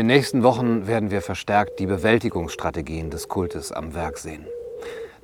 [0.00, 4.46] den nächsten Wochen werden wir verstärkt die Bewältigungsstrategien des Kultes am Werk sehen.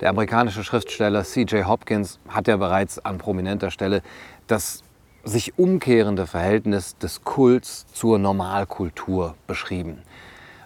[0.01, 1.67] Der amerikanische Schriftsteller C.J.
[1.67, 4.03] Hopkins hat ja bereits an prominenter Stelle
[4.45, 4.83] das
[5.23, 10.03] sich umkehrende Verhältnis des Kults zur Normalkultur beschrieben.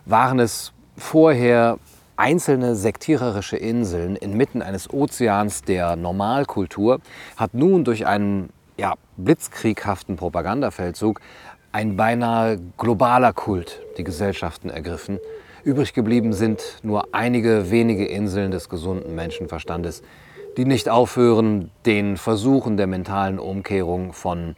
[0.05, 1.77] Waren es vorher
[2.17, 6.99] einzelne sektiererische Inseln inmitten eines Ozeans der Normalkultur,
[7.37, 11.21] hat nun durch einen ja, blitzkrieghaften Propagandafeldzug
[11.71, 15.19] ein beinahe globaler Kult die Gesellschaften ergriffen.
[15.63, 20.01] Übrig geblieben sind nur einige wenige Inseln des gesunden Menschenverstandes,
[20.57, 24.55] die nicht aufhören, den Versuchen der mentalen Umkehrung von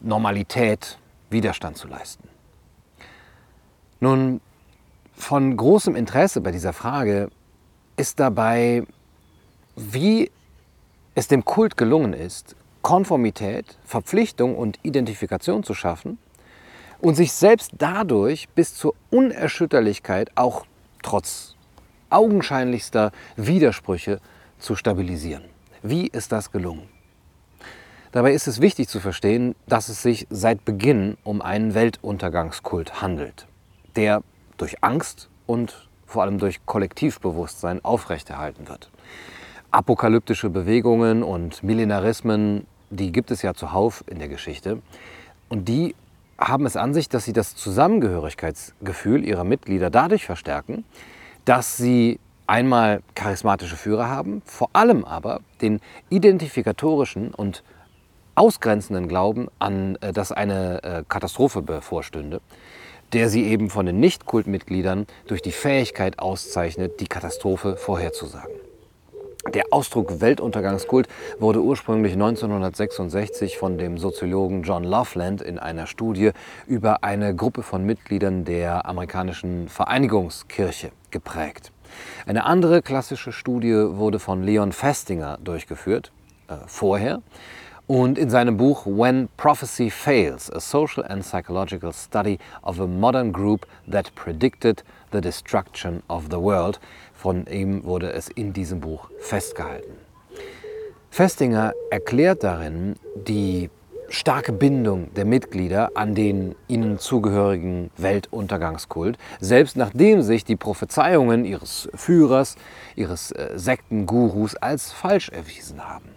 [0.00, 0.98] Normalität
[1.30, 2.28] Widerstand zu leisten.
[4.00, 4.40] Nun,
[5.14, 7.28] von großem Interesse bei dieser Frage
[7.96, 8.84] ist dabei,
[9.74, 10.30] wie
[11.14, 16.18] es dem Kult gelungen ist, Konformität, Verpflichtung und Identifikation zu schaffen
[17.00, 20.66] und sich selbst dadurch bis zur Unerschütterlichkeit auch
[21.02, 21.56] trotz
[22.10, 24.20] augenscheinlichster Widersprüche
[24.58, 25.44] zu stabilisieren.
[25.82, 26.88] Wie ist das gelungen?
[28.12, 33.46] Dabei ist es wichtig zu verstehen, dass es sich seit Beginn um einen Weltuntergangskult handelt,
[33.94, 34.22] der
[34.56, 38.90] durch Angst und vor allem durch Kollektivbewusstsein aufrechterhalten wird.
[39.70, 44.80] Apokalyptische Bewegungen und Millenarismen, die gibt es ja zuhauf in der Geschichte.
[45.48, 45.94] Und die
[46.38, 50.84] haben es an sich, dass sie das Zusammengehörigkeitsgefühl ihrer Mitglieder dadurch verstärken,
[51.44, 57.62] dass sie einmal charismatische Führer haben, vor allem aber den identifikatorischen und
[58.34, 62.40] ausgrenzenden Glauben an, äh, dass eine äh, Katastrophe bevorstünde,
[63.12, 68.65] der sie eben von den Nicht-Kultmitgliedern durch die Fähigkeit auszeichnet, die Katastrophe vorherzusagen.
[69.56, 76.32] Der Ausdruck Weltuntergangskult wurde ursprünglich 1966 von dem Soziologen John Loveland in einer Studie
[76.66, 81.72] über eine Gruppe von Mitgliedern der amerikanischen Vereinigungskirche geprägt.
[82.26, 86.12] Eine andere klassische Studie wurde von Leon Festinger durchgeführt,
[86.48, 87.22] äh, vorher.
[87.88, 93.32] Und in seinem Buch When Prophecy Fails, a Social and Psychological Study of a Modern
[93.32, 94.82] Group That Predicted
[95.12, 96.80] the Destruction of the World,
[97.14, 99.92] von ihm wurde es in diesem Buch festgehalten.
[101.10, 103.70] Festinger erklärt darin die
[104.08, 111.88] starke Bindung der Mitglieder an den ihnen zugehörigen Weltuntergangskult, selbst nachdem sich die Prophezeiungen ihres
[111.94, 112.56] Führers,
[112.96, 116.08] ihres äh, Sektengurus als falsch erwiesen haben.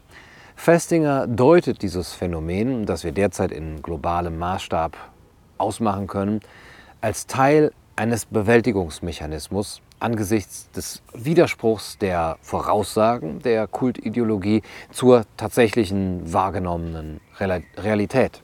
[0.60, 4.98] Festinger deutet dieses Phänomen, das wir derzeit in globalem Maßstab
[5.58, 6.42] ausmachen können,
[7.00, 14.62] als Teil eines Bewältigungsmechanismus angesichts des Widerspruchs der Voraussagen der Kultideologie
[14.92, 17.22] zur tatsächlichen wahrgenommenen
[17.78, 18.42] Realität.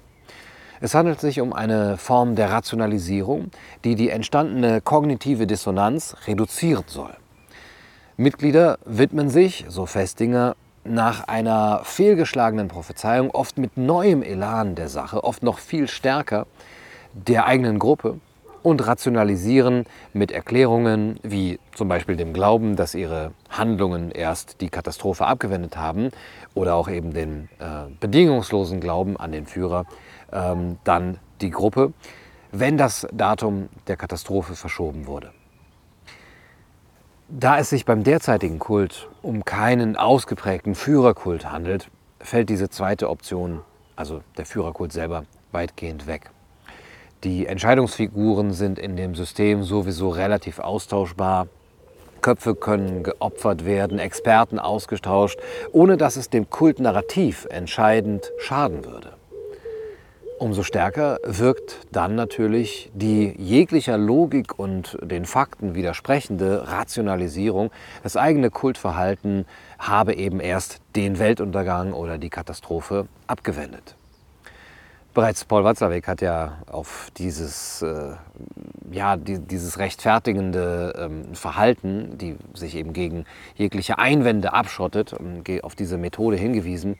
[0.80, 3.52] Es handelt sich um eine Form der Rationalisierung,
[3.84, 7.14] die die entstandene kognitive Dissonanz reduzieren soll.
[8.16, 15.24] Mitglieder widmen sich, so Festinger, nach einer fehlgeschlagenen Prophezeiung oft mit neuem Elan der Sache,
[15.24, 16.46] oft noch viel stärker
[17.14, 18.20] der eigenen Gruppe
[18.66, 25.26] und rationalisieren mit Erklärungen wie zum Beispiel dem Glauben, dass ihre Handlungen erst die Katastrophe
[25.26, 26.10] abgewendet haben
[26.56, 29.86] oder auch eben den äh, bedingungslosen Glauben an den Führer,
[30.32, 31.94] ähm, dann die Gruppe,
[32.52, 35.32] wenn das Datum der Katastrophe verschoben wurde.
[37.28, 43.62] Da es sich beim derzeitigen Kult um keinen ausgeprägten Führerkult handelt, fällt diese zweite Option,
[43.96, 46.30] also der Führerkult selber, weitgehend weg.
[47.24, 51.48] Die Entscheidungsfiguren sind in dem System sowieso relativ austauschbar.
[52.22, 55.40] Köpfe können geopfert werden, Experten ausgetauscht,
[55.72, 59.14] ohne dass es dem Kultnarrativ entscheidend schaden würde.
[60.38, 67.72] Umso stärker wirkt dann natürlich die jeglicher Logik und den Fakten widersprechende Rationalisierung,
[68.04, 69.46] das eigene Kultverhalten
[69.80, 73.96] habe eben erst den Weltuntergang oder die Katastrophe abgewendet.
[75.14, 78.16] Bereits Paul Watzlawick hat ja auf dieses, äh,
[78.92, 83.24] ja, die, dieses rechtfertigende ähm, Verhalten, die sich eben gegen
[83.56, 85.16] jegliche Einwände abschottet,
[85.62, 86.98] auf diese Methode hingewiesen,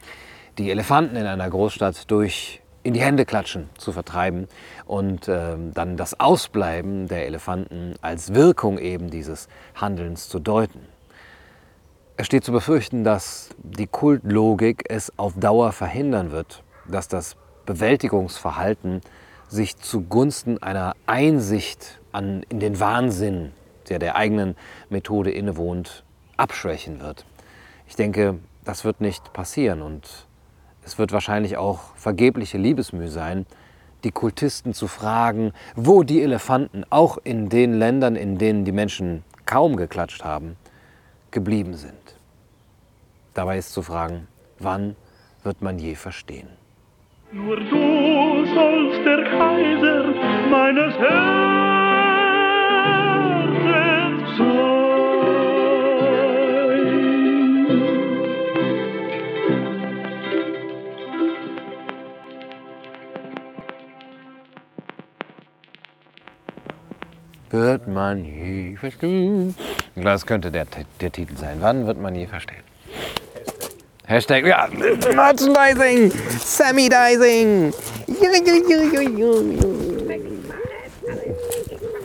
[0.56, 4.46] die Elefanten in einer Großstadt durch in die Hände klatschen zu vertreiben
[4.84, 10.86] und ähm, dann das Ausbleiben der Elefanten als Wirkung eben dieses Handelns zu deuten.
[12.16, 17.34] Es steht zu befürchten, dass die Kultlogik es auf Dauer verhindern wird, dass das
[17.66, 19.00] Bewältigungsverhalten
[19.48, 23.50] sich zugunsten einer Einsicht an, in den Wahnsinn,
[23.88, 24.54] der der eigenen
[24.90, 26.04] Methode innewohnt,
[26.36, 27.26] abschwächen wird.
[27.88, 30.26] Ich denke, das wird nicht passieren und
[30.86, 33.44] es wird wahrscheinlich auch vergebliche Liebesmüh sein,
[34.04, 39.24] die Kultisten zu fragen, wo die Elefanten, auch in den Ländern, in denen die Menschen
[39.46, 40.56] kaum geklatscht haben,
[41.32, 42.16] geblieben sind.
[43.34, 44.28] Dabei ist zu fragen,
[44.60, 44.94] wann
[45.42, 46.48] wird man je verstehen?
[47.32, 50.04] Nur du sollst der Kaiser
[50.48, 51.35] meines Herzens
[67.50, 69.54] Wird man je verstehen?
[69.94, 70.66] Das könnte der,
[71.00, 71.58] der Titel sein.
[71.60, 72.62] Wann wird man je verstehen?
[74.06, 74.68] Hashtag, ja,
[75.14, 77.72] Merchandising, Sammy-Dizing.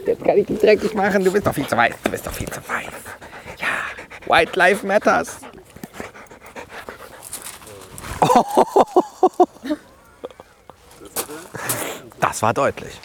[0.05, 2.33] Jetzt kann ich dich dreckig machen, du bist doch viel zu weiß, du bist doch
[2.33, 2.87] viel zu weiß.
[3.59, 3.67] Ja,
[4.33, 5.37] White Life Matters.
[12.21, 12.97] Das war deutlich.